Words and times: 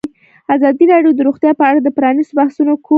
ازادي 0.55 0.85
راډیو 0.91 1.11
د 1.15 1.19
روغتیا 1.27 1.51
په 1.59 1.63
اړه 1.69 1.79
د 1.81 1.89
پرانیستو 1.97 2.37
بحثونو 2.39 2.71
کوربه 2.75 2.85
وه. 2.87 2.89